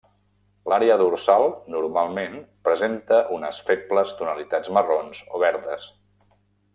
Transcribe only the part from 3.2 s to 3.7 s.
unes